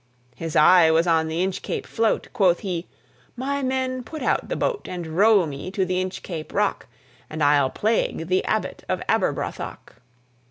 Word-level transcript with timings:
His 0.33 0.55
eye 0.55 0.89
was 0.89 1.05
on 1.05 1.27
the 1.27 1.43
Inchcape 1.45 1.85
float. 1.85 2.27
Quoth 2.33 2.61
he, 2.61 2.87
"My 3.35 3.61
men, 3.61 4.03
put 4.03 4.23
out 4.23 4.49
the 4.49 4.55
boat 4.55 4.87
And 4.89 5.05
row 5.05 5.45
me 5.45 5.69
to 5.69 5.85
the 5.85 6.01
Inchcape 6.03 6.51
Rock, 6.51 6.87
And 7.29 7.43
I'll 7.43 7.69
plague 7.69 8.25
the 8.27 8.43
Abbot 8.45 8.83
of 8.89 8.99
Aberbrothok." 9.07 9.97